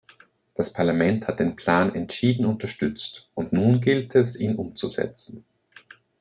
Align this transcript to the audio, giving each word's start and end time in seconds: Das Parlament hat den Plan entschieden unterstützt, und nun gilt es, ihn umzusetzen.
Das 0.55 0.73
Parlament 0.73 1.27
hat 1.27 1.39
den 1.39 1.55
Plan 1.55 1.93
entschieden 1.93 2.45
unterstützt, 2.47 3.29
und 3.35 3.53
nun 3.53 3.81
gilt 3.81 4.15
es, 4.15 4.35
ihn 4.35 4.55
umzusetzen. 4.55 5.45